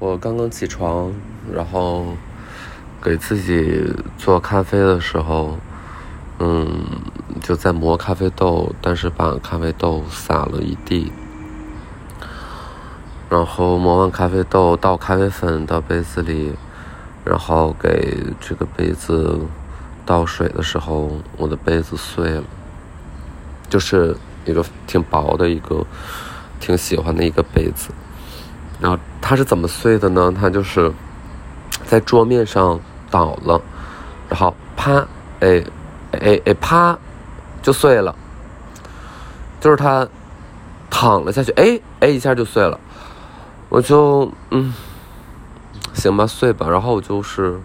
[0.00, 1.12] 我刚刚起床，
[1.52, 2.04] 然后
[3.00, 5.56] 给自己做咖啡的时候，
[6.40, 6.84] 嗯，
[7.40, 11.12] 就在磨咖啡豆，但是把咖啡豆撒了一地。
[13.30, 16.52] 然后磨完咖啡豆，倒咖啡粉到杯子里，
[17.24, 19.40] 然后给这个杯子
[20.04, 22.44] 倒水的时候，我的杯子碎了，
[23.70, 25.86] 就是一个挺薄的一个，
[26.58, 27.90] 挺喜欢的一个杯子。
[28.80, 30.34] 然后它是怎么碎的呢？
[30.38, 30.92] 它就是
[31.84, 32.78] 在桌面上
[33.10, 33.60] 倒了，
[34.28, 35.06] 然后啪，
[35.40, 35.64] 哎，
[36.12, 36.98] 哎哎啪，
[37.62, 38.14] 就碎了。
[39.60, 40.06] 就是它
[40.90, 42.78] 躺了下去，哎哎一下就碎了。
[43.70, 44.74] 我就嗯，
[45.94, 46.68] 行吧，碎吧。
[46.68, 47.58] 然后我就是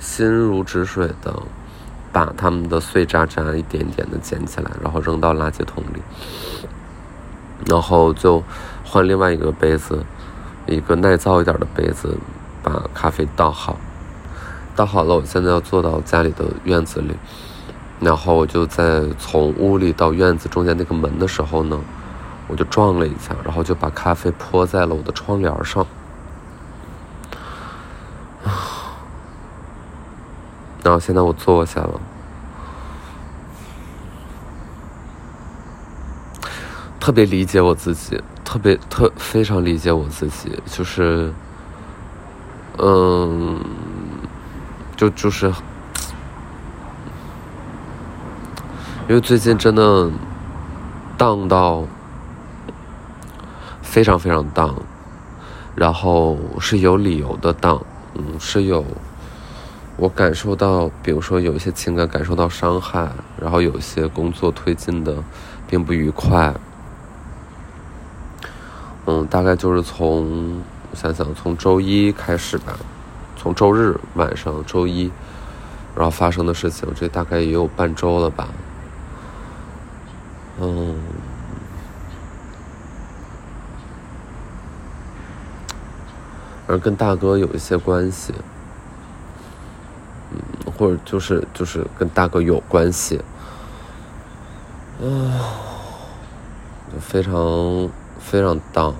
[0.00, 1.32] 心如止水的
[2.12, 6.02] 把它们的碎渣渣一点点的捡起来，然后扔到垃圾桶里，
[7.66, 8.42] 然后就
[8.84, 10.04] 换另外一个杯子。
[10.68, 12.16] 一个耐造一点的杯子，
[12.62, 13.76] 把咖啡倒好，
[14.76, 15.14] 倒好了。
[15.14, 17.16] 我现在要坐到家里的院子里，
[18.00, 21.80] 然后我就在从屋里到院子中间那个门的时候呢，
[22.46, 25.86] 我就撞了一下，然后就把咖啡泼在了我的窗帘上。
[30.84, 32.00] 然后现在我坐下了，
[37.00, 38.22] 特别理解我自己。
[38.50, 41.30] 特别特非常理解我自己，就是，
[42.78, 43.60] 嗯，
[44.96, 45.52] 就就是，
[49.06, 50.10] 因为最近真的
[51.18, 51.84] 荡到
[53.82, 54.74] 非常非常荡，
[55.76, 57.78] 然后是有理由的荡，
[58.14, 58.82] 嗯，是有
[59.98, 65.22] 我感受到，比如说有一些情感感受到伤害，然后有一些工作推进的
[65.68, 66.54] 并不愉快。
[69.10, 70.60] 嗯，大概就是从
[70.90, 72.78] 我想想从周一开始吧，
[73.38, 75.10] 从周日晚上周一，
[75.96, 78.48] 然后发生的事情，这大概也有半周了吧。
[80.60, 80.94] 嗯，
[86.66, 88.34] 而跟大哥有一些关系，
[90.32, 93.22] 嗯，或者就是就是跟大哥有关系，
[95.00, 95.08] 啊，
[97.00, 97.88] 非常。
[98.30, 98.94] 非常荡，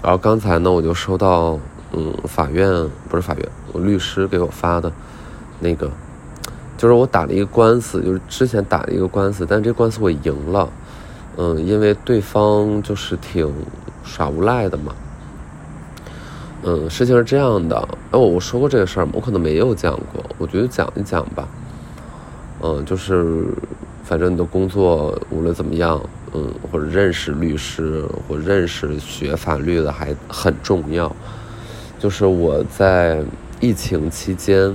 [0.00, 1.58] 然后刚才呢，我就收到，
[1.92, 2.70] 嗯，法院
[3.08, 4.92] 不是法院，我律师给我发的，
[5.58, 5.90] 那个，
[6.76, 10.68] 就是我打了一个官司，就是之前打了一个官司，但这官司我赢了，
[11.36, 13.52] 嗯，因为对方就是挺
[14.04, 14.94] 耍无赖的嘛，
[16.62, 17.76] 嗯，事情是这样的，
[18.12, 19.10] 哎，我我说过这个事儿吗？
[19.14, 21.48] 我可能没有讲过，我觉得讲一讲吧，
[22.62, 23.44] 嗯，就是，
[24.04, 26.00] 反正你的工作无论怎么样。
[26.34, 31.14] 嗯，或者认识律师，或认识学法律的还很重要。
[31.98, 33.22] 就是我在
[33.60, 34.68] 疫情期间，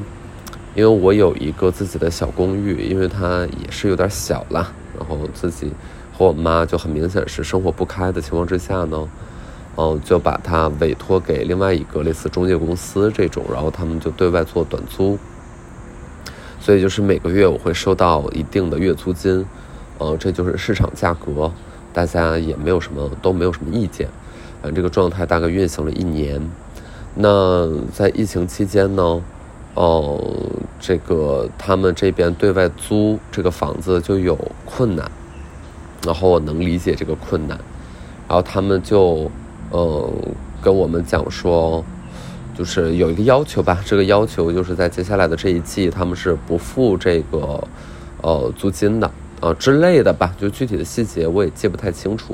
[0.75, 5.71] 因为我有一个自己的小公寓，因为它也是有点小了，然后自己
[6.17, 9.07] 和我妈就很明显是生活不开的情况之下呢，
[9.77, 15.17] 嗯，就把它委托给另外一个类似中介公司这种，然后他们就对外做短租，
[16.59, 19.45] 所以就是每个月我会收到一定的月租金。
[20.03, 21.49] 呃，这就是市场价格，
[21.93, 24.09] 大家也没有什么，都没有什么意见。
[24.61, 26.41] 反正这个状态大概运行了一年。
[27.15, 29.21] 那在疫情期间呢，
[29.75, 30.21] 哦，
[30.77, 35.09] 这个他们这边对外租这个房子就有困难，
[36.05, 37.57] 然后我能理解这个困难。
[38.27, 39.31] 然后他们就，
[39.69, 40.11] 呃，
[40.61, 41.81] 跟我们讲说，
[42.53, 47.63] 就是有一个要求吧，这个要求就是在接下来的这一季，他们是不付这个，
[48.21, 49.09] 呃，租金的。
[49.43, 52.33] 啊之类的吧，就具体的细节我也记不太清楚。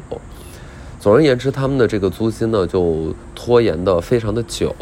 [1.00, 4.76] 总而言之，他们的这个租金呢就拖延的非常的久，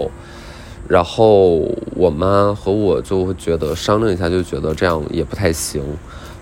[0.89, 1.59] 然后
[1.95, 5.81] 我妈和我就觉得商量一下，就觉得这样也不太行，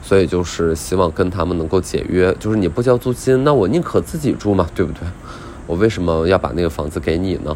[0.01, 5.01] 所以就是希望跟他们能够解约，就是你不交租金，那我宁可自己住嘛，对不对？
[5.67, 7.55] 我为什么要把那个房子给你呢？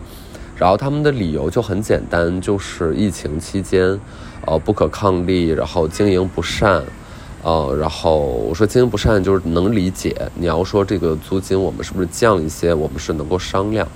[0.55, 3.99] 然后他们的理由就很简单，就是疫情期间，
[4.45, 6.83] 呃，不可抗力，然后经营不善。
[7.41, 10.15] 呃，然后我说经营不善就是能理解。
[10.35, 13.87] 你要说这个租金我们是不是降一些，我们是能够商量。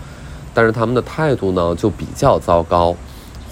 [0.54, 2.96] 但是他们的态度呢就比较糟糕，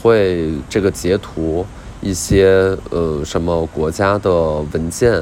[0.01, 1.65] 会这个截图
[1.99, 4.31] 一些呃什么国家的
[4.71, 5.21] 文件，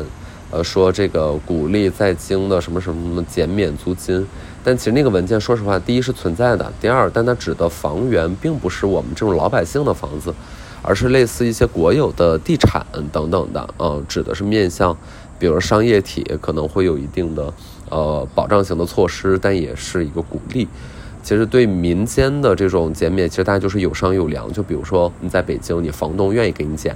[0.52, 4.28] 呃说这个鼓励在京的什么什么减免租金。
[4.64, 10.34] 但其实那个文件说实话，第一是存在的，第二但它指的房源并不是我们这种老百姓的房子。
[10.82, 14.96] 而是类似一些国有的地产等等的，呃，指的是面向，
[15.38, 17.54] 比如商业体可能会有一定的，
[17.90, 20.68] 呃，保障型的措施，但也是一个鼓励，
[21.22, 24.52] 其实对民间的这种减免，其实大家就是有商有量。
[24.52, 26.96] 就比如说你在北京，你房东愿意给你减，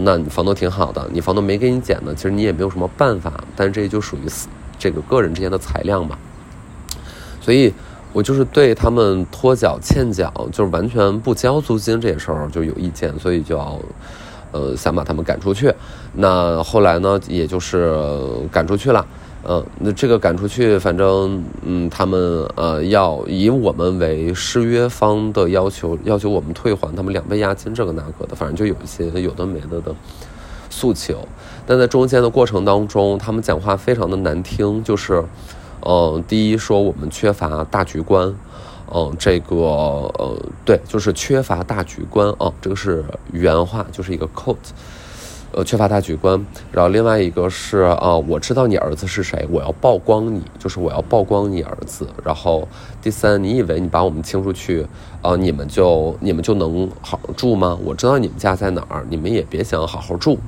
[0.00, 1.08] 那你房东挺好的。
[1.12, 3.44] 你房东没给你减呢，其实你也没有什么办法。
[3.56, 4.20] 但这就属于
[4.78, 6.16] 这个个人之间的裁量嘛。
[7.40, 7.72] 所以
[8.16, 13.78] 我就是对他们拖脚欠缴，就是完全不交租金这些事儿就有意见，所以就要。
[14.52, 15.70] 呃，想把他们赶出去，
[16.14, 17.94] 那后来呢，也就是
[18.50, 19.04] 赶出去了。
[19.46, 29.94] 嗯，那这个赶出去，反正嗯，他们呃要以我们为失约方的要求，要求我们退还他们两倍押金，这个那个的，反正就有一些有的没的的
[30.70, 31.18] 诉求。
[31.66, 35.22] 但在中间的过程当中，他们讲话非常的难听，就是，
[35.88, 38.34] 嗯，第一说我们缺乏大局观。
[38.92, 44.56] 嗯，这个呃，对，就是缺乏大局观啊，这个是原话，就是一个 quote，
[45.50, 46.46] 呃，缺乏大局观。
[46.70, 52.06] 然后另外一个是啊，我知道你儿子是谁，我要曝光你，就是我要曝光你儿子。
[52.24, 52.66] 然后
[53.02, 54.86] 第三，你以为你把我们清出去
[55.20, 57.76] 啊，你们就你们就能好住吗？
[57.84, 60.38] 我知道你们家在哪儿，你们也别想好好住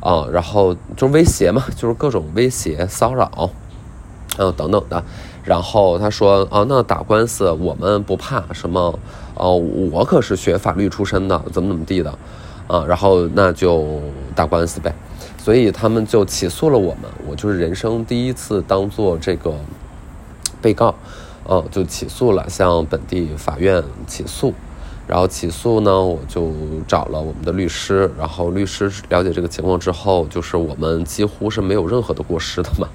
[0.00, 0.26] 啊。
[0.32, 3.48] 然后就是威胁嘛，就是各种威胁骚扰，
[4.38, 5.02] 嗯，等等的。
[5.44, 8.98] 然后他说啊，那打官司我们不怕什么，
[9.34, 12.10] 哦，我可是学法律出身的，怎么怎么地的，
[12.66, 14.00] 啊，然后那就
[14.34, 14.92] 打官司呗，
[15.38, 19.54] 所以他们就起诉了我们，我就是人生第一次当做这个
[20.60, 20.92] 被告，
[21.48, 24.52] 嗯，就起诉了，向本地法院起诉，
[25.06, 26.50] 然后起诉呢，我就
[26.88, 32.88] 找了我们的律师，然后律师了解这个情况之后，就是我们几乎是没有任何的过失的嘛，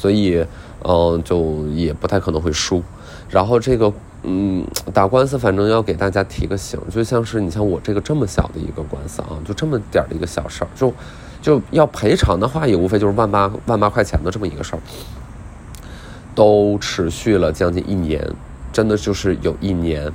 [0.00, 0.44] 所以。
[0.82, 2.82] 嗯，就也不太可能会输。
[3.28, 3.92] 然后这个，
[4.22, 10.90] 嗯，打官司反正要给大家提个醒，就像是你像我这个这么小的一个官司啊，就这么点儿的一个小事儿，就
[11.42, 14.80] 就要赔偿的话，也无非就是万八万八块钱的这么一个事儿，
[16.34, 18.26] 都持续了将近一年，
[18.72, 20.10] 真的就是有一年，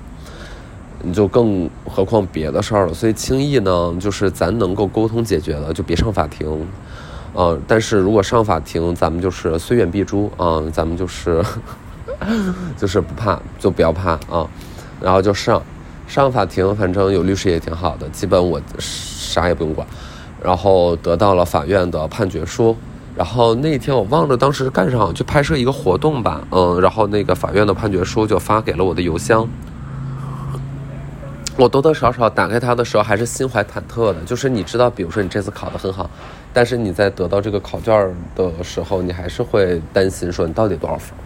[1.04, 2.94] 你就更何况别的事儿了。
[2.96, 6.66] 所以轻易呢，就是咱能够沟通解决的，就别上法庭。
[7.38, 11.44] 嗯，但是如果上法庭，咱们就是虽远必诛啊，咱们就是
[12.78, 14.48] 就是不怕，就不要怕啊，
[15.02, 15.62] 然后就上
[16.08, 19.86] 上法庭，反正有律师也挺好的，基本我啥也不用管，
[20.42, 22.76] 然后得到了法院的判决书，
[23.16, 29.48] 然后那天我忘了当时干啥，去拍摄一个活动吧，嗯，然后那个法院的判决书就发给了我的邮箱。
[31.57, 36.10] 我多多少少打开它的时候还是心怀忐忑的，就是你知道，比如说你这次考得很好，
[36.52, 41.18] 但是你在得到这个考卷的时候，你还是会担心说你到底多少分。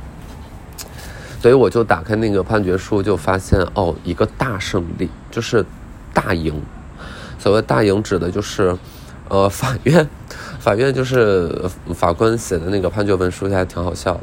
[1.41, 5.65] 所以我就打开那个判决书，就发现哦，一个大胜利，就是
[6.13, 6.61] 大赢。
[7.39, 8.77] 所谓大赢，指的就是，
[9.29, 10.07] 呃，法院，
[10.59, 11.59] 法院就是
[11.95, 14.19] 法官写的那个判决文书，还挺好笑的，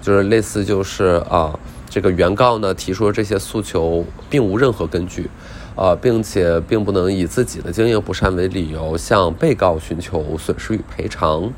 [0.00, 1.52] 就是类似就是啊。
[1.90, 5.28] 这个原告呢提出的这些诉求并无任何根据，
[5.74, 11.52] 呃，并且并不能以自己的经营不善为理由向被告寻求损失与赔偿，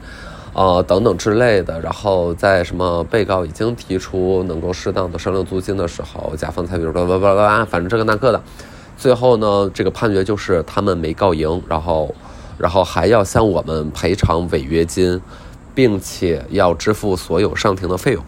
[0.55, 1.79] 呃，等等之类的。
[1.81, 8.43] 然后在什么被告已经提出能够适当的商量租金的时候，甲方才比如说叭叭叭叭，反正这个那个的。
[8.97, 12.15] 最后呢，这个判决就是他们没告赢，然后，
[12.57, 15.21] 然后还要向我们赔偿违约金，
[15.75, 18.25] 并且要支付所有上庭的费用。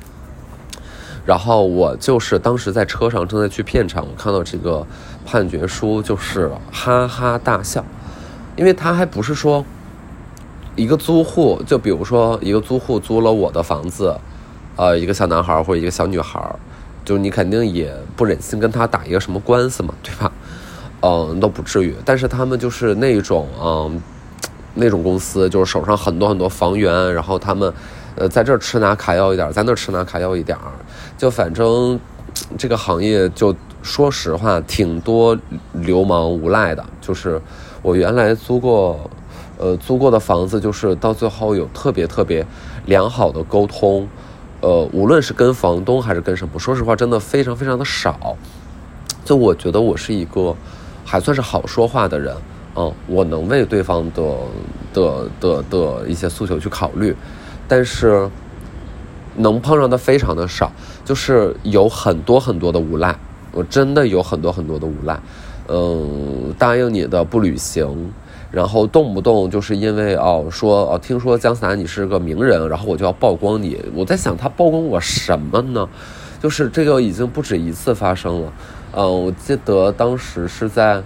[1.27, 4.87] 然后我就是当时在车上正在去片场，我看到这个
[5.25, 7.83] 判决书，就是哈哈大笑，
[8.57, 9.65] 因为他还不是说
[10.77, 14.15] 一个租户，就比如说一个租户租了我的房子，
[14.77, 16.39] 呃，一个小男孩或者一个小女孩，
[17.07, 20.31] 就你肯定也不忍心跟他打一个什么官司嘛，对吧？
[21.01, 21.95] 嗯，都不至于。
[22.05, 24.03] 但是他们就是那种嗯，
[24.75, 27.73] 那种公司，就是手上很多很多房源，然后他们。
[28.17, 30.57] 呃，在这儿吃拿卡要一点，在那儿吃拿卡要一点，
[31.17, 31.99] 就反正
[32.59, 35.37] 这个行业就说实话挺多
[35.73, 36.85] 流氓无赖的。
[37.01, 37.41] 就是
[37.83, 39.11] 我原来租过，
[39.59, 42.45] 呃，租过的房子，就是到最后有特别特别
[42.87, 44.09] 良好的沟通，
[44.61, 48.37] 呃，无论是跟房东还是跟什么，说实话真的非常非常的少。
[49.25, 50.55] 就我觉得我是一个
[51.05, 52.35] 还算是好说话的人，
[52.75, 54.35] 嗯，我能为对方的
[54.93, 57.15] 的的的一些诉求去考虑。
[57.67, 58.29] 但是，
[59.37, 60.71] 能碰上的非常的少，
[61.05, 63.17] 就是有很多很多的无赖，
[63.53, 65.21] 我真的有很多很多的无赖，
[65.69, 68.13] 嗯，答应你的不履行，
[68.51, 75.89] 然后动不动就是因为哦说哦听说姜思达你是个名人，然后我就要曝光你，我在想他曝光我什么呢？
[76.41, 78.53] 就是这个已经不止一次发生了，
[78.95, 81.03] 嗯，我记得当时是在，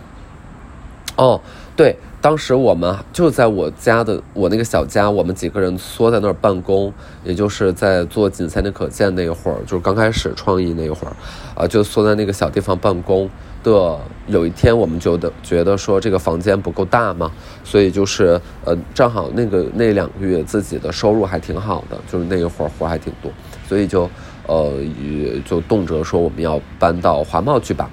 [1.17, 1.41] 哦。
[1.77, 11.13] 对，当时我们就在我家的我那个小家，我们几个人缩在那儿办公，也就是在做仅三天可见那一会儿，就是刚开始创意那一会儿，
[11.55, 13.31] 啊，就缩在那个小地方办公
[13.63, 13.99] 的。
[14.27, 17.31] 有一天，我们就得觉得说这个房间不够大嘛，
[17.65, 23.33] 所以就是呃，正好那个那两个月自己的收入还挺好的，就是那一会儿活还挺多，
[23.67, 24.11] 所以就
[24.47, 27.89] 呃也就动辄说我们要搬到华贸去吧。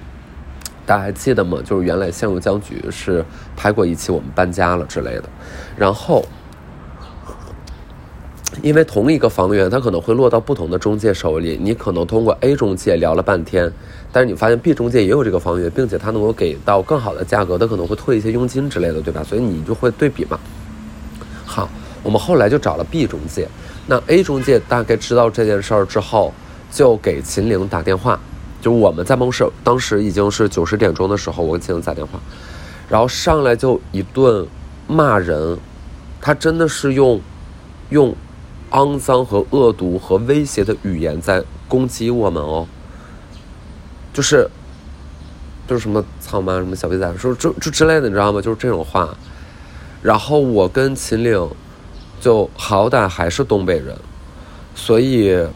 [0.86, 1.58] 大家还记得吗？
[1.64, 3.24] 就是原来《陷入僵局》是
[3.56, 5.24] 拍过一期我们搬家了之类的，
[5.76, 6.24] 然后
[8.62, 11.58] 因为同一个房源，它可能会落到不同的中介手里。
[11.60, 13.70] 你可能通过 A 中介聊了半天，
[14.12, 19.22] 但是你发现 B 中介也有这个房源，并且他能够给到更好的价格，他可能会退一些佣金之类的，对吧？
[19.22, 20.38] 所以你就会对比嘛。
[21.44, 21.68] 好，
[22.02, 23.48] 我们后来就找了 B 中介，
[23.86, 26.32] 那 A 中介大概知道这件事儿之后，
[26.70, 28.18] 就给秦岭打电话。
[28.66, 32.18] 就我们在梦室，当时已经是九十点钟的时候，我给秦岭打电话，
[32.88, 34.44] 然后上来就一顿
[34.88, 35.56] 骂人，
[36.20, 37.20] 他真的是用
[37.90, 38.12] 用
[38.72, 42.66] 肮脏和恶毒和威胁的语言在攻击我们哦，
[44.12, 44.50] 就是
[45.68, 48.42] 就是什么操妈什么小逼崽，说就就之类的，你知道吗？
[48.42, 49.16] 就是这种话。
[50.02, 51.48] 然后我跟秦岭
[52.20, 53.96] 就好歹还是东北人，
[54.74, 55.46] 所以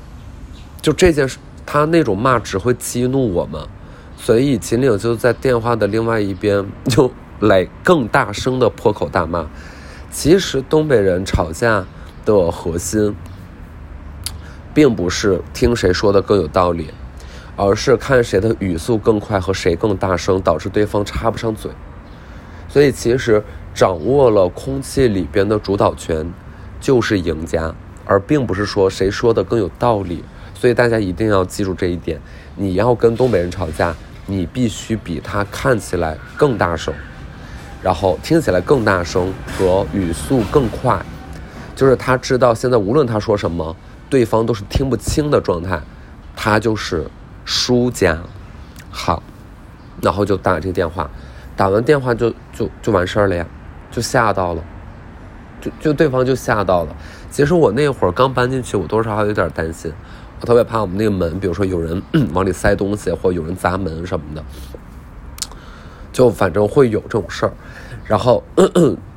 [0.80, 1.38] 就这件事。
[1.72, 3.64] 他那种骂只会激怒我们，
[4.16, 7.08] 所以秦岭就在电话的另外一边就
[7.38, 9.46] 来更大声的破口大骂。
[10.10, 11.86] 其实东北人吵架
[12.24, 13.14] 的核心，
[14.74, 16.90] 并不是听谁说的更有道理，
[17.54, 21.70] 而是看谁的语速更快和谁更大声，导致对方插不上嘴。
[22.68, 26.32] 所以其实掌握了空气里边的主导权，
[26.80, 27.72] 就是赢家，
[28.04, 30.24] 而并不是说谁说的更有道理。
[30.60, 32.20] 所以大家一定要记住这一点：
[32.54, 36.92] 你要跟东北人吵架，你必须比他看起来更大声，
[37.82, 41.02] 然后听起来更大声和语速更快，
[41.74, 43.74] 就是他知道现在无论他说什么，
[44.10, 45.80] 对方都是听不清的状态，
[46.36, 47.06] 他就是
[47.46, 48.18] 输家。
[48.90, 49.22] 好，
[50.02, 51.10] 然后就打这个电话，
[51.56, 53.46] 打完电话就就就完事儿了呀，
[53.90, 54.62] 就吓到了，
[55.58, 56.94] 就就对方就吓到了。
[57.30, 59.90] 其实我那会儿刚搬进去，我多少还有点担心。
[60.40, 64.42] 我特别怕我们那个门，比如说有人往里塞东西，或有人砸门什么的，
[66.12, 67.52] 就反正会有这种事儿。
[68.06, 68.42] 然后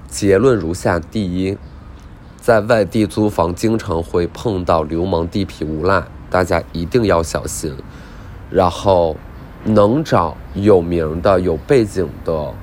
[0.09, 1.57] 结论如下：第一，
[2.35, 7.73] 在外地租房经常会碰到流氓地痞无赖，大家一定要小心。
[8.51, 9.15] 然后
[9.63, 12.53] 能找有名的、有背景的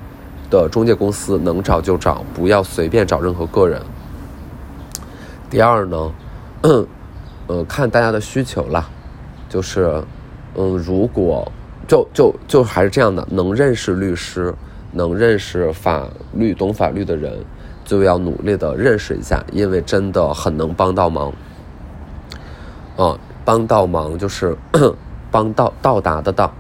[0.51, 3.81] 的中介公司，能找就找，不要随便找任何个人。
[5.49, 6.13] 第二呢？
[7.51, 8.89] 呃，看大家的需求啦，
[9.49, 10.01] 就是，
[10.55, 11.51] 嗯，如果
[11.89, 14.55] 就就就还是这样的，能认识律师，
[14.93, 17.45] 能认识法律、懂法律的人，
[17.85, 21.33] 就要努力的认识一下，因为真的很能帮到忙。
[22.97, 24.57] 啊，帮到忙就是
[25.33, 26.53] 帮到到达的到，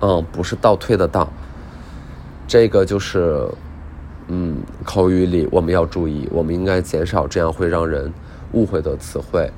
[0.00, 1.30] 嗯，不是倒退的到。
[2.48, 3.46] 这个就是，
[4.28, 8.10] 嗯，口语里我们要注意，我们应该减少这样会让人
[8.52, 9.52] 误会的词汇。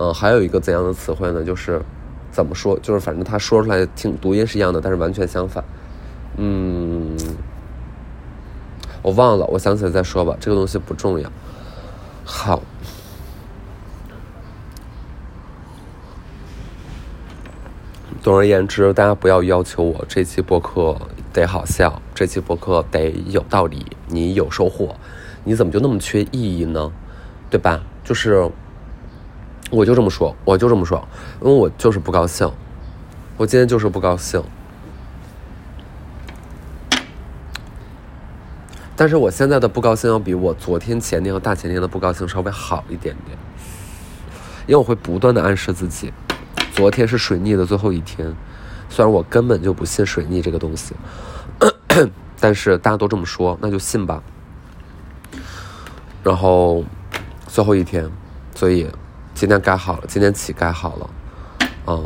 [0.00, 1.42] 嗯，还有一个怎样的词汇呢？
[1.42, 1.82] 就是
[2.30, 2.78] 怎么说？
[2.78, 5.64] 就是反正他说出来听读音是一样的，但是完全相反。
[6.36, 7.16] 嗯，
[9.02, 10.36] 我忘了，我想起来再说吧。
[10.38, 11.28] 这个东西不重要。
[12.24, 12.62] 好，
[18.22, 20.96] 总而言之，大家不要要求我这期播客
[21.32, 24.94] 得好笑，这期播客得有道理，你有收获。
[25.42, 26.92] 你怎么就那么缺意义呢？
[27.50, 27.82] 对吧？
[28.04, 28.48] 就是。
[29.70, 31.06] 我就这么说，我就这么说，
[31.42, 32.50] 因为我就是不高兴，
[33.36, 34.42] 我今天就是不高兴。
[38.96, 43.36] 但是我现在的不高兴要比我昨天、前天和大前天的不高兴稍微好一点点，
[44.66, 46.12] 因为我会不断的暗示自己，
[46.72, 48.34] 昨天是水逆的最后一天，
[48.88, 50.94] 虽然我根本就不信水逆这个东西，
[52.40, 54.22] 但是大家都这么说，那就信吧。
[56.24, 56.82] 然后
[57.46, 58.10] 最后一天，
[58.54, 58.88] 所以。
[59.38, 61.10] 今天改好了，今天起改好了，
[61.86, 62.04] 嗯，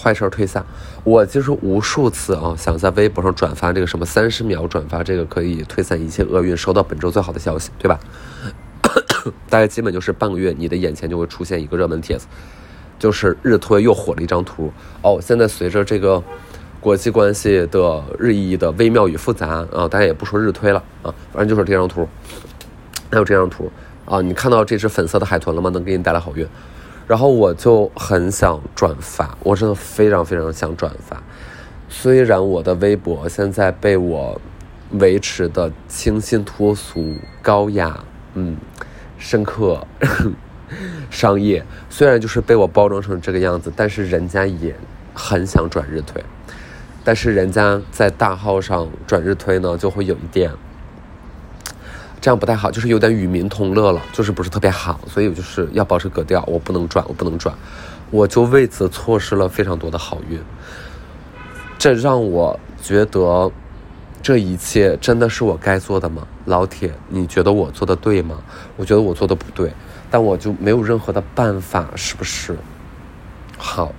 [0.00, 0.64] 坏事退散。
[1.02, 7.98] 我其实无数次啊，想在微博上转发这个什么三十秒转发这个可以退散一切厄运，收到本周最好的消息，对吧？
[9.50, 12.28] 大概基本就是半个月，你的眼前就会出现一个热门帖子，
[13.00, 14.72] 就是日推又火了一张图。
[15.02, 16.22] 哦，现在随着这个
[16.78, 22.08] 国际关系的日益的微妙与复杂啊，大家也不说日推了啊，反正就是这张图，
[23.10, 23.68] 还有这张图。
[24.06, 25.70] 啊，你看到这只粉色的海豚了吗？
[25.70, 26.46] 能给你带来好运。
[27.06, 31.22] 然后我就很想转发，我真的非常非常想转发。
[31.88, 34.40] 虽然我的微博现在被我
[34.92, 38.02] 维持的清新脱俗、高雅，
[38.34, 38.56] 嗯，
[39.18, 39.86] 深刻、
[41.10, 41.64] 商业。
[41.90, 44.74] 虽然就是被我包装成这个样子，但是人家也
[45.12, 46.24] 很想转日推。
[47.04, 50.50] 但是人家在大号上转日推呢，就会有一点
[52.24, 54.98] 这样不太好，就是有点与民同乐了，就是不是特别好。
[55.06, 57.54] 所以我就是要保持格调，我不能转，我不能转，
[58.10, 60.40] 我就为此错失了非常多的好运。
[61.76, 63.52] 这让我觉得，
[64.22, 66.26] 这一切真的是我该做的吗？
[66.46, 68.38] 老铁，你觉得我做的对吗？
[68.78, 69.70] 我觉得我做的不对，
[70.10, 72.56] 但我就没有任何的办法，是不是？
[73.58, 73.92] 好。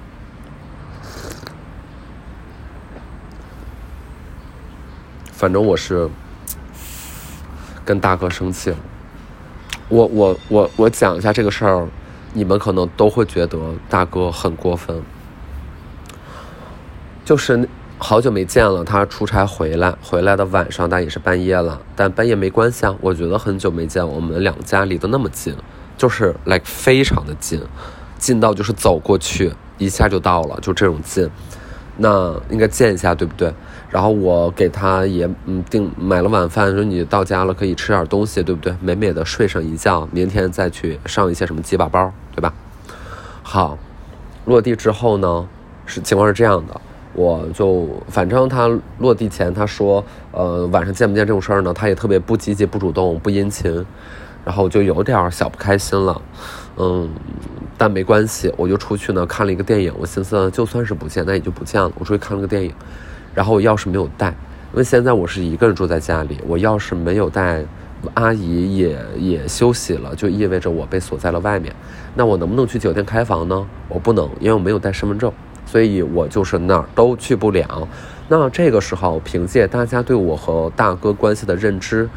[5.32, 6.10] 反正我是
[7.86, 8.78] 跟大哥生气了，
[9.88, 11.88] 我我我我讲一下这个事儿，
[12.34, 15.02] 你们可能都会觉得大哥很过分。
[17.24, 22.96] 就是好久没见了，他出差回来，回来的晚上，但也是半夜了，但半夜没关系啊。
[23.02, 25.56] 我觉得很久没见，我们两家离得那么近，
[25.98, 27.62] 就是 like 非常的近，
[28.20, 31.30] 近到就是走过去一下就到了，就这种近，
[31.98, 33.54] 那应该见一下，对不对？
[33.90, 38.76] 然后我给他也嗯订买了晚饭，说你到家了可以吃点东西，对不对？
[38.82, 42.54] 美美的睡上一觉，明天再去上一些什么鸡巴包，对吧？
[43.42, 43.78] 好，
[44.46, 45.48] 落地之后呢，
[45.86, 46.82] 是情况是这样的，
[47.14, 48.68] 我就反正他
[49.00, 51.74] 落地前他说，呃，晚上见不见这种事儿呢？
[51.74, 53.86] 他也特别不积极、不主动、不殷勤，
[54.44, 56.22] 然后就有点小不开心了，
[56.76, 57.10] 嗯，
[57.78, 62.74] 但没关系，我就出去呢看了一个电影，我寻思就算是不见，那也就不见了，我出去看了个电影。
[63.34, 64.30] 然后我钥匙没有带，
[64.72, 67.66] 因为现在我是一个人住在家里，我钥匙没有带，
[68.14, 71.76] 阿姨也也休息了，就意味着我被锁在了外面。
[72.14, 73.68] 那我能不能去酒店开房呢？
[73.90, 75.30] 我不能，因为我没有带身份证，
[75.66, 77.86] 所以我就是哪儿都去不了。
[78.30, 82.10] 那这个时候，凭借大家对我和大哥关系的认知，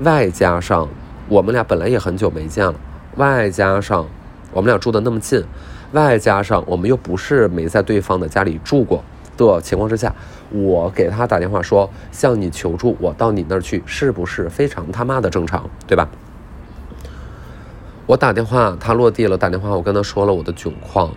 [0.00, 0.86] 外加上
[1.28, 2.74] 我们俩本来也很久没见了，
[3.16, 4.06] 外加上
[4.56, 5.44] 我们俩住的那么近，
[5.92, 9.04] 外加上我们又不是没在对方的家里住过
[9.36, 10.14] 的情况之下。
[10.50, 16.08] 我给他打电话说向你求助，我到你那儿去，是不是非常他妈的正常，对吧？
[18.06, 21.12] 我打电话，他落地了，打电话我跟他说了我的窘况，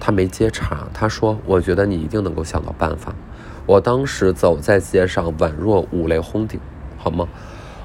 [0.00, 3.14] 他没接茬，他说我觉得你一定能够想到办法。
[3.66, 6.58] 我当时走在街上宛若五雷轰顶，
[6.98, 7.28] 好吗？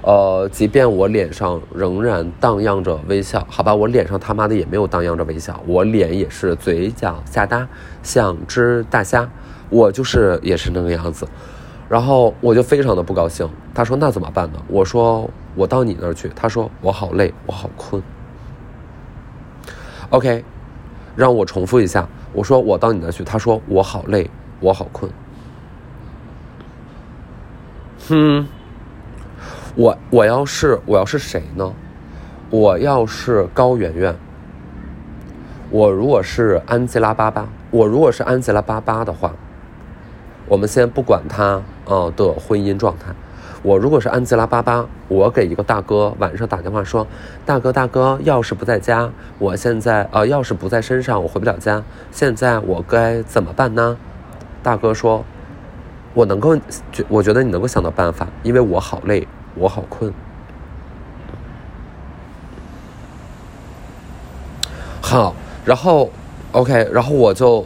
[0.06, 7.68] 呃，即便我脸上仍然荡漾着微笑，好吧，我脸上他妈的也没有荡漾着微笑，我脸也是嘴角下耷，
[8.04, 9.28] 像只大虾。
[9.72, 11.28] 我就是也是那个样子，
[11.90, 13.50] 然后我就非常的不高兴。
[13.74, 18.00] 他说：“那怎么办呢？”我说：“我到你那儿去。”他说：“我好累，我好困。”
[20.12, 20.46] OK，
[21.16, 22.08] 让我重复一下。
[22.32, 25.12] 我说：“我到你那儿去。”他说：“我好累，我好困。”
[28.08, 28.48] 哼，
[29.76, 31.74] 我我要是我要是谁呢？
[32.50, 34.16] 我要是高圆圆，
[35.70, 39.34] 我如果是安吉拉巴巴，我如果是安吉拉巴巴的话。
[40.48, 43.12] 我们先不管他呃的婚姻状态，
[43.64, 47.08] 我如果是安吉拉巴巴，我给一个大哥晚上打电话说，
[47.48, 49.10] 大哥大哥，钥匙不在家，
[49.40, 53.98] 我现在呃钥匙不在身上，我回不了家，现在我该怎么办呢？
[54.62, 55.26] 大哥说，
[56.14, 56.56] 我能够
[57.10, 60.14] 我觉得你能够想到办法，因为我好累，我好困。
[65.02, 66.12] 好，然后
[66.52, 67.66] OK，然后我就。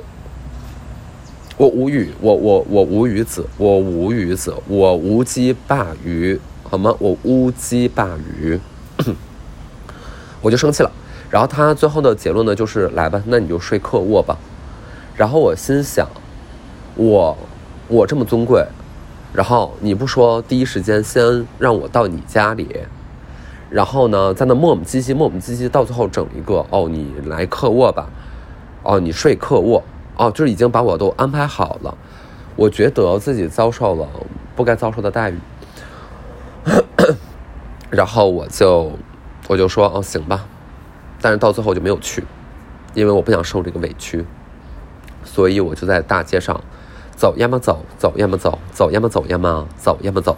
[1.58, 6.96] 我无语，我我我无语子，我无语子，我无鸡霸鱼，好吗？
[7.00, 8.58] 我乌鸡霸鱼，
[10.40, 10.92] 我就生气了。
[11.30, 14.38] 然后他最后的结论呢，就是来吧，那你就睡客卧吧。
[15.18, 16.08] 然后我心想，
[16.96, 17.38] 我
[17.90, 18.66] 我这么尊贵，
[19.34, 22.68] 然后你不说第一时间先让我到你家里，
[23.70, 28.10] 然后呢，在那磨磨唧唧磨磨唧唧，到最后整一个哦，你来客卧吧，
[28.84, 29.84] 哦，你睡客卧。
[30.18, 31.98] 哦，就是已经把我都安排好了，
[32.58, 34.06] 我觉得自己遭受了
[34.54, 35.40] 不该遭受的待遇，
[37.90, 38.92] 然后我就
[39.48, 40.46] 我就说哦行吧，
[41.22, 42.26] 但是到最后就没有去，
[42.94, 44.26] 因为我不想受这个委屈，
[45.24, 46.62] 所以我就在大街上
[47.20, 50.38] 走，要么走走，要么走走，要么走，要么走，要么走，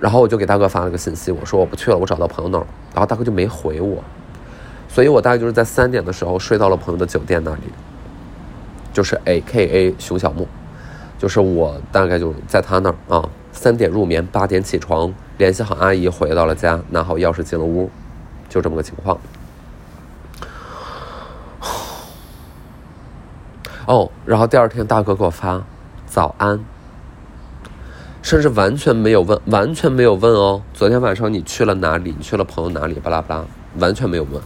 [0.00, 4.02] 然后我就给大哥发了个信息，我说我不去了，我找到朋友那儿，然后大哥就没回我，
[4.88, 7.62] 所以我大概就是在三点的时候睡到了朋友的酒店那里。
[8.92, 10.48] 就是 A K A 熊小木，
[11.16, 17.88] 就是我大概就在他那儿啊，三点入眠，八点起床，联系好阿姨，回到了家，拿好钥匙进了屋，
[18.48, 19.16] 就这么个情况。
[23.86, 25.62] 哦，然后第二天大哥给我发
[26.06, 26.64] 早安，
[28.22, 30.62] 甚至完全没有问，完全没有问哦。
[30.74, 32.14] 昨天晚上你去了哪里？
[32.16, 32.94] 你去了朋友哪里？
[32.94, 33.44] 巴拉巴拉，
[33.78, 34.40] 完全没有问。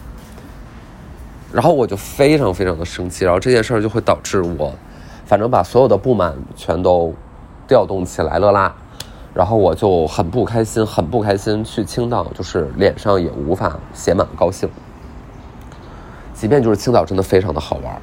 [1.52, 4.72] 然后我就非常非常的生气，然后这件事儿就会导致我，
[5.26, 7.14] 反正把所有的不满全都
[7.66, 8.74] 调动起来了啦。
[9.34, 11.62] 然后我就很不开心，很不开心。
[11.64, 14.68] 去青岛就是脸上也无法写满高兴，
[16.32, 18.00] 即便就是青岛真的非常的好玩。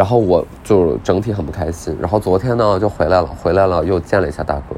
[0.00, 1.94] 然后我就整体很不开心。
[2.00, 4.74] 然后昨天呢就回来了，回来了又见了一下大哥。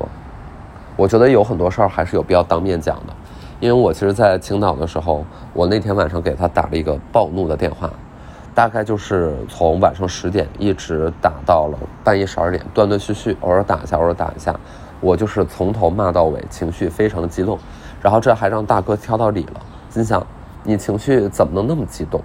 [0.96, 3.14] 我觉得有很多事儿还是有必要当面讲的，
[3.60, 7.88] 因为我其实，在青岛的时候，我那天晚上给他打了一个暴怒的电话，
[8.52, 14.52] 大概就是从晚上十点一直打到了半夜十二点，断断续续，偶尔打一下，偶尔打一下。
[15.00, 17.56] 我就是从头骂到尾，情绪非常激动，
[18.00, 20.26] 然后这还让大哥挑到理了，心想
[20.64, 22.20] 你情绪怎么能那么激动？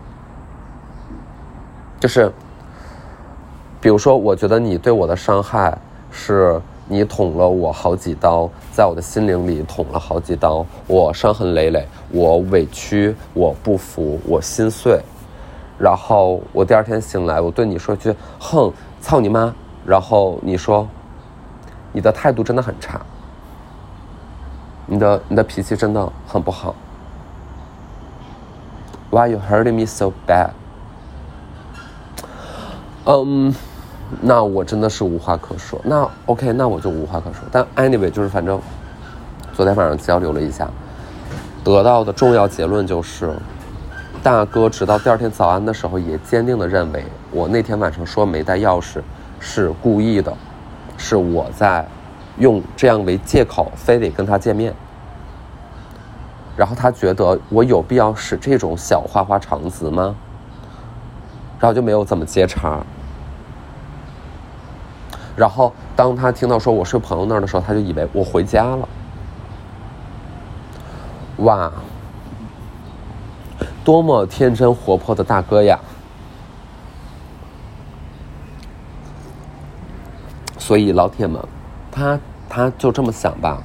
[2.00, 2.32] 就是，
[3.80, 5.78] 比如说，我觉得你对我的伤害
[6.12, 15.02] 是你捅了我好几刀，在我的心灵里捅了好几刀，我伤痕累累，我委屈，我不服，我心碎，
[15.78, 19.54] 然后我第二天醒来，我对你说句哼，操你妈，
[19.86, 20.88] 然后你说。
[21.94, 23.02] 你的态度真的很差，
[24.86, 26.76] 你的你的脾气真的很不好。
[29.10, 30.50] Why you hurting me so bad？
[33.06, 33.56] 嗯，
[34.22, 35.80] 那我真的是无话可说。
[35.84, 37.42] 那 OK，那我就无话可说。
[37.52, 38.60] 但 anyway，就是反正
[39.54, 40.70] 昨天晚上交流了一下，
[41.64, 43.34] 得到的重要结论就是，
[44.24, 49.02] 大哥直到第二天早安的时候，也坚定的认为我那天晚上说没带钥匙
[49.40, 50.34] 是故意的。
[50.98, 51.86] 是我在
[52.40, 54.74] 用这样为借口，非得跟他见面，
[56.56, 60.16] 然后他觉得我有必要使这种小花花肠子吗？
[61.60, 62.84] 然后就没有怎么接茬。
[65.38, 68.90] 然后当他听到说我睡朋友那儿的时候，他就以为我回家了。
[71.38, 71.72] 哇，
[73.86, 75.80] 多么天真活泼的大哥呀！
[80.58, 81.40] 所以老铁们，
[81.92, 82.20] 他
[82.50, 83.62] 他就这么想吧，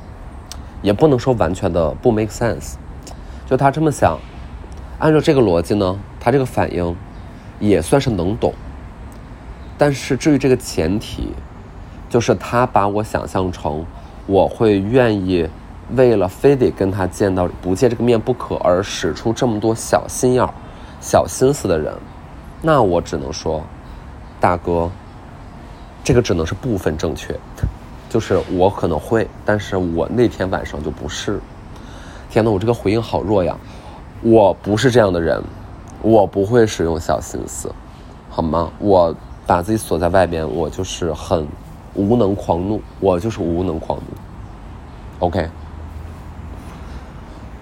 [0.82, 2.74] 也不能说完全的不 make sense，
[3.46, 4.18] 就他这么想，
[4.98, 6.94] 按照这个逻辑呢，他这个反应
[7.58, 8.52] 也算是能懂。
[9.78, 11.32] 但是至于这个前提，
[12.12, 13.82] 就是他把我想象成
[14.26, 15.48] 我会愿意
[15.96, 20.52] 为了非得跟他见到不见这个面不可而使出这么多小心眼儿、
[21.00, 21.94] 小心思的人，
[22.60, 23.62] 那我只能说，
[24.38, 24.90] 大哥。
[26.04, 27.34] 这个只能是部分正确，
[28.10, 31.40] 就是我可能会，但是我那天晚上就不是。
[32.28, 33.56] 天呐，我这个回应好弱呀！
[34.20, 35.42] 我不是这样的人，
[36.02, 37.72] 我不会使用小心思，
[38.28, 38.70] 好吗？
[38.78, 39.14] 我
[39.46, 41.46] 把自己锁在外边，我就是很
[41.94, 44.04] 无能狂怒，我就是无能狂怒。
[45.20, 45.48] OK，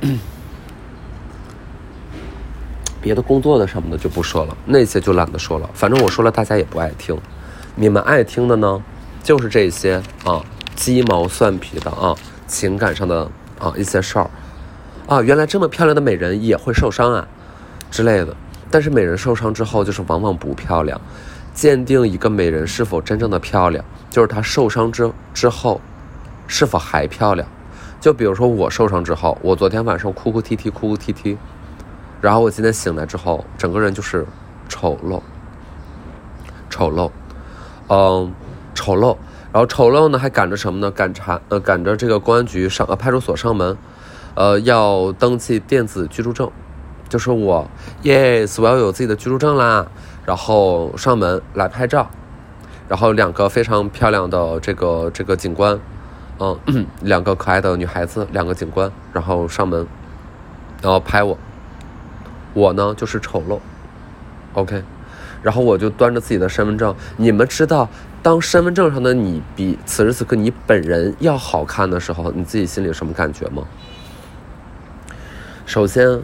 [3.03, 7.19] 别的工作的什么的就不说了，那些就懒得说了，反正我说了大家也不爱听。
[7.75, 8.83] 你们爱听的呢，
[9.23, 12.15] 就是这些啊，鸡毛蒜皮的啊，
[12.47, 14.31] 情感上的啊一些事儿，
[15.07, 17.27] 啊，原来这么漂亮的美人也会受伤啊，
[17.91, 18.35] 之类的。
[18.71, 21.01] 但是美人受伤之后，就是往往不漂亮。
[21.61, 25.79] 鉴定一个美人是否真正的漂亮，就是她受伤之之后，
[26.47, 27.47] 是否还漂亮。
[28.01, 31.37] 就比如说我受伤之后，我昨天晚上哭哭啼啼，哭哭啼啼，
[32.23, 34.27] 然后我今天醒来之后，整个人就是
[34.71, 35.21] 丑陋，
[36.71, 37.11] 丑陋。
[37.89, 38.33] 嗯，
[38.75, 39.19] 丑陋，
[39.53, 40.91] 然后丑陋呢，还赶着什么呢？
[40.91, 43.77] 赶查呃，赶着这个公安局上呃派出所上门，
[44.35, 46.51] 呃，要登记电子居住证，
[47.11, 47.69] 就是我
[48.03, 49.87] ，yes，我要有自己的居住证啦。
[50.25, 52.09] 然后上门来拍照，
[52.89, 55.79] 然后两个非常漂亮的这个这个警官，
[56.39, 59.85] 嗯， 两个可爱的女孩子，两个警官，然后上门，
[60.81, 61.37] 然后拍我，
[62.55, 63.59] 我呢就是丑陋
[64.55, 64.85] ，OK。
[65.43, 67.89] 然后我就端着自己的身份证，你们知道，
[68.23, 73.65] 当身份证上的你比此时此刻你本人要好看的时候，你自己心里什么感觉吗？
[75.65, 76.21] 首先，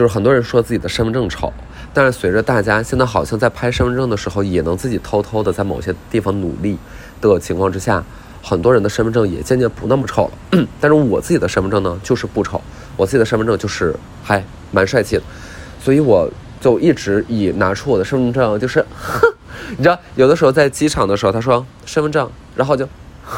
[0.00, 1.52] 就是很多人说自己的身份证丑，
[1.92, 6.78] 但是随着大家现在好像在拍身份证的时候，也能自己偷偷的在某些地方努力
[7.20, 8.02] 的情况之下，
[8.42, 10.66] 很多人的身份证也渐渐不那么丑了。
[10.80, 12.58] 但是我自己的身份证呢，就是不丑，
[12.96, 15.22] 我自己的身份证就是还蛮帅气的，
[15.78, 16.26] 所以我。
[16.62, 18.84] 就一直以拿出我的身份证，就是，
[19.76, 22.86] 你知道，有的时候在机场的时候，他说身份证，然后就，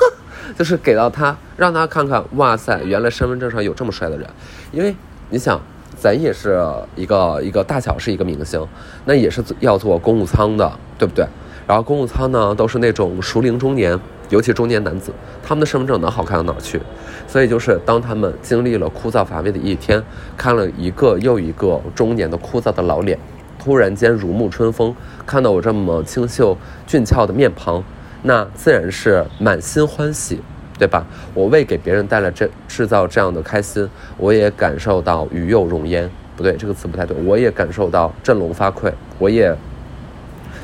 [0.58, 4.28] 就是给到他，让他看看，哇塞，原来身份证上有这么帅的人，
[4.72, 4.92] 因为
[5.30, 5.60] 你想，
[6.02, 6.60] 咱也是
[6.96, 8.66] 一个一个大小是一个明星，
[9.04, 11.24] 那也是要坐公务舱的，对不对？
[11.64, 13.96] 然后公务舱呢都是那种熟龄中年，
[14.28, 15.12] 尤其中年男子，
[15.44, 16.82] 他们的身份证能好看到哪儿去？
[17.28, 20.02] 所以就是当他们经历了枯燥乏味的一天，
[20.36, 23.16] 看了一个又一个中年的枯燥的老脸，
[23.56, 24.92] 突然间如沐春风，
[25.24, 27.80] 看到我这么清秀俊俏的面庞，
[28.22, 30.40] 那自然是满心欢喜，
[30.82, 31.06] 对吧？
[31.32, 36.10] 我为给别人带来这制造这样的开心，我也感受到与有荣焉。
[36.36, 37.16] 不对，这个词不太对。
[37.18, 39.56] 我也感受到振聋发聩，我也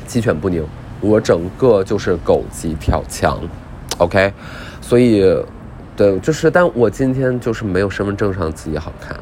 [0.05, 0.67] 鸡犬不宁，
[0.99, 3.39] 我整个就是狗急跳墙。
[3.97, 4.33] OK，
[4.81, 5.23] 所以，
[5.95, 9.17] 对，就是，但我今天就是没有身份证上自己好看，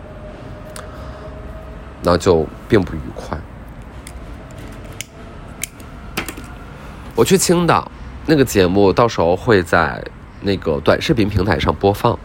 [2.02, 3.38] 那就并不愉快。
[7.14, 7.92] 我去青岛
[8.26, 10.04] 那个节目，到时候会在
[10.41, 12.17] 那个短视频平台上播放，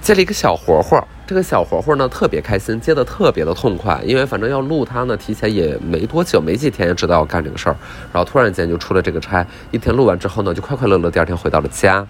[0.00, 1.02] 接了一个小活活。
[1.26, 7.76] 这个小活活呢特别开心，接的特别的痛快，因为反正要录它呢，提前也没多久，没几天就知道要干这个事儿，
[8.12, 12.04] 然后突然间就出了这个差，一天录完之后呢，就快快乐乐，第二天回到了家，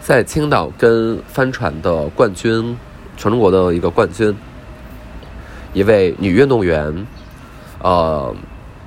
[0.00, 2.76] 在青岛跟帆船的冠军，
[3.16, 4.36] 全中国的一个冠军，
[5.72, 7.06] 一位女运动员，
[7.78, 8.34] 呃，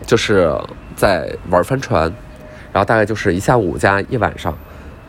[0.06, 0.54] 就是
[0.98, 2.14] 在玩帆船，
[2.76, 4.54] 然后大概就是一下午加一晚上。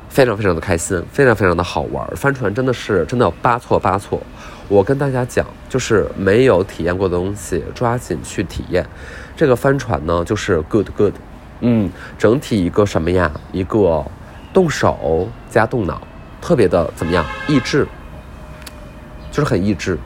[0.09, 2.07] 非常非常的开心，非常非常的好玩。
[2.14, 4.22] 帆船真的是真的八错八错。
[4.68, 8.87] 我跟大家讲，就是没有体验过的东西，抓紧去体验。
[9.37, 11.12] 这个帆船呢，就是 good good，
[11.61, 13.31] 嗯，整体一个什么呀？
[13.52, 14.02] 一个
[14.55, 16.00] 动手加动脑，
[16.40, 17.26] 特别的怎么样？
[17.48, 17.87] 益智，
[19.33, 19.98] 就是很益智，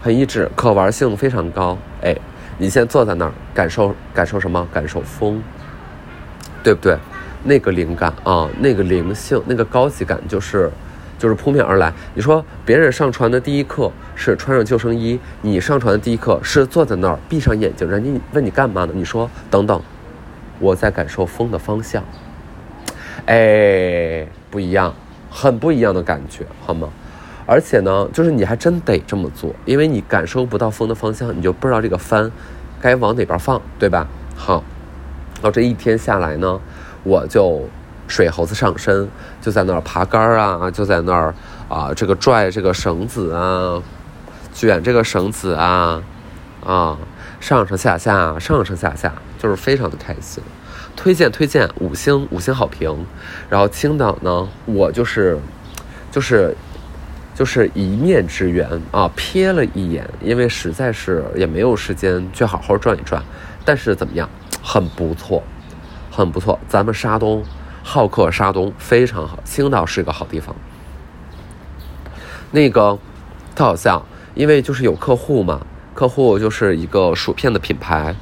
[0.00, 1.76] 很益智，可玩性非常高。
[2.02, 2.16] 哎，
[2.56, 4.66] 你先坐在那儿，感受感受什么？
[4.72, 5.42] 感受风，
[6.62, 6.96] 对不对？
[7.44, 10.70] 那个灵感啊，那个灵性，那个高级感，就是，
[11.18, 11.92] 就是扑面而来。
[12.14, 18.92] 你说别人上船的第一刻是穿上救生衣，你上船的第一刻是坐在那儿闭上眼睛，人家问你干嘛呢？
[18.94, 19.80] 你说等等，
[20.58, 22.02] 我在感受风的方向。
[23.26, 24.92] 哎，不一样，
[25.30, 26.88] 很不一样的感觉，好吗？
[27.46, 32.30] 而且呢，就是你还真得这么做，因为你感受不到风的方向，你就不知道这个帆
[32.80, 34.06] 该往哪边放，对吧？
[34.36, 34.62] 好，
[35.40, 36.60] 然后这一天下来呢。
[37.04, 37.66] 我就
[38.08, 39.08] 水猴子上身，
[39.40, 41.32] 就在那儿爬杆儿啊，就在那儿
[41.68, 43.80] 啊，这个拽这个绳子啊，
[44.52, 46.02] 卷这个绳子啊，
[46.66, 46.98] 啊，
[47.40, 50.42] 上上下下，上上下下，就是非常的开心。
[50.96, 53.06] 推荐推荐，五星五星好评。
[53.48, 55.38] 然后青岛呢，我就是
[56.10, 56.54] 就是
[57.34, 63.22] 就是一面之缘啊，瞥了一眼，因为实在是也没有时间去好好转一转，
[63.64, 64.28] 但是怎么样，
[64.68, 65.42] 很不错。
[66.10, 67.44] 很不错，咱们沙东，
[67.84, 70.56] 好客沙东非常好，青岛是一个好地方。
[72.50, 72.98] 那个，
[73.54, 74.04] 特好笑，
[74.34, 75.60] 因为就是有客户嘛，
[75.94, 78.16] 客户就是一个薯片的品牌，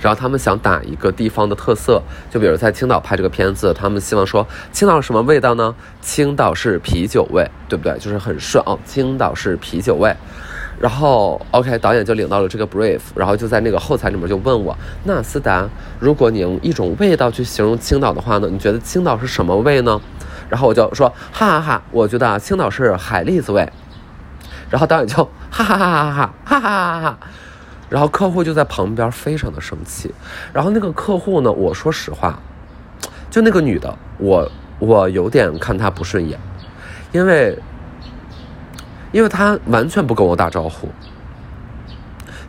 [0.00, 5.74] 然后他们想打一个地方的特色，就比如在青岛拍这个片子，他们希望说青岛什么味道呢？
[6.00, 7.98] 青岛是啤酒味，对不对？
[7.98, 10.16] 就是很顺哦，青岛是啤酒味。
[10.80, 20.00] 然后，OK，导演就领到了这个 brief，然后就在那个后台里面就问我，那思达，如果你用一种味道去形容青岛的话呢，你觉得青岛是什么味呢？
[20.48, 23.70] 然后我就说，哈哈哈，我觉得青岛是海蛎子味。
[24.70, 27.18] 然后导演就哈哈哈哈哈哈哈哈哈，
[27.90, 30.10] 然后客户就在旁边非常的生气。
[30.50, 32.38] 然后那个客户呢，我说实话，
[33.30, 36.40] 就那个女的，我我有点看她不顺眼，
[37.12, 37.58] 因为。
[39.12, 40.88] 因为他完全不跟我打招呼，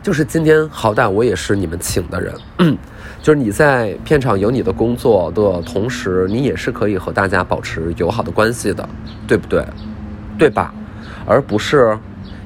[0.02, 2.34] 就是今天好歹我也是你们请的人，
[3.22, 8.88] 就是你在片场有你的工作的同时，你也是可以和大家保持友好的关系的，
[9.26, 9.64] 对不对？
[10.38, 10.72] 对吧？
[11.26, 11.98] 而不是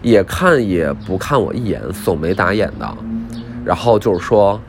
[0.03, 2.97] 也看也不看我一眼，耸眉打眼的，
[3.65, 4.61] 然后就是说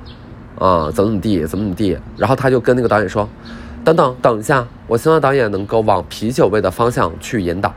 [0.57, 3.27] 啊怎么怎么地，怎么怎么地，然后他就跟那个导演说，
[3.83, 7.73] 等等等一下，我希望导演能够往啤酒味的方向去引导。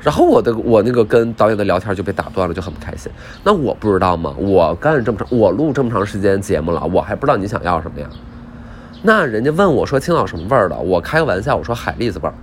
[0.00, 3.10] 然后我的我那个跟导演的聊天就被打断了，就很不开心。
[3.42, 4.34] 那我不知道吗？
[4.38, 8.08] 我干这么长，我录这么长时间节目了，我还不知道你想要什么呀？
[9.02, 12.34] 那人家问我说青岛什么味儿的，我开个玩笑，我说海蛎子味儿，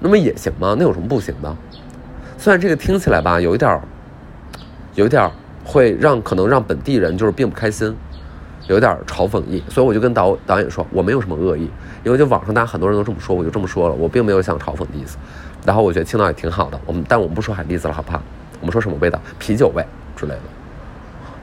[0.00, 0.74] 那么也行吗？
[0.78, 1.54] 那有什么不行的？
[2.38, 3.80] 虽然这个听起来吧，有一点儿，
[4.94, 5.30] 有一点儿
[5.64, 7.94] 会让可能让本地人就是并不开心，
[8.66, 11.70] 有点嘲讽意，所以我就跟导导演说，我没有什么恶意，
[12.02, 15.16] 因为就网上大家很多人都这么说，我就这么说了，我并没有想嘲讽的意思。
[15.64, 18.20] 然后我觉得青岛也挺好的，我们但我们不说海蛎子了，好不好？
[18.60, 19.20] 我们说什么味道？
[19.38, 19.84] 啤酒味
[20.16, 20.40] 之类的。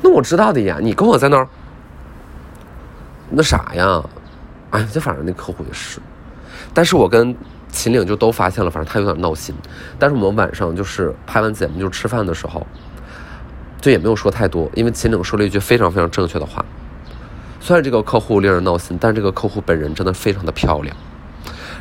[0.01, 1.47] 那我知道的呀，你跟我在那儿，
[3.29, 4.01] 那啥呀？
[4.71, 5.99] 哎，就反正那客户也是。
[6.73, 7.35] 但是我跟
[7.69, 9.55] 秦岭就都发现了，反正他有点闹心。
[9.97, 12.65] 但是我们晚上就是拍完节目就吃饭的时候，
[13.81, 16.63] 就也没有说太多，因为秦岭说了一句非常非常正确的话。
[17.59, 20.95] 虽然这个客户令人闹心，但是这个客户本人真的非常的漂亮。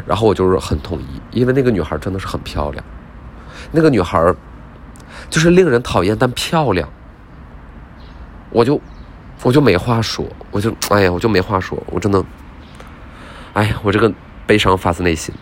[0.08, 2.82] 然后我就是很统一，因为那个女孩真的是很漂亮。
[3.70, 4.34] 那个女孩
[5.28, 6.88] 就是令人讨厌但漂亮，
[8.48, 8.80] 我就
[9.42, 12.24] 我就没话说，我就哎呀，我就没话说，我真的，
[13.52, 14.10] 哎呀，我这个
[14.46, 15.34] 悲伤发自内心。